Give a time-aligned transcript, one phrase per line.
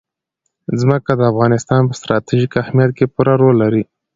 [0.79, 3.83] ځمکه د افغانستان په ستراتیژیک اهمیت کې پوره رول لري.